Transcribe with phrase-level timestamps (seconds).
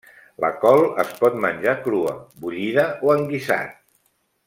[0.43, 2.15] La col es pot menjar crua,
[2.47, 3.79] bullida o en guisat.